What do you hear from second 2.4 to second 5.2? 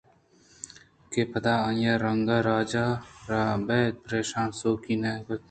رَجءَ را بِہ پریشانءُ سُوکی نہ